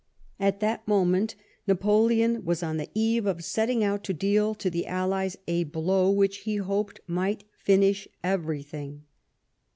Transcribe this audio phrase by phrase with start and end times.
[0.39, 1.35] At that moment
[1.67, 6.09] Napoleon was on the eve of setting out to deal to the allies a blow
[6.09, 9.01] which he hoped might finish everytliing.